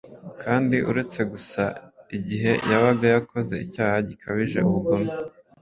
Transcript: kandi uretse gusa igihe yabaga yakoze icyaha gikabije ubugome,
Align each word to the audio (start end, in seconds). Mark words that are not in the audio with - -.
kandi 0.43 0.77
uretse 0.89 1.19
gusa 1.31 1.63
igihe 2.17 2.51
yabaga 2.69 3.05
yakoze 3.15 3.53
icyaha 3.65 3.97
gikabije 4.07 4.59
ubugome, 4.69 5.11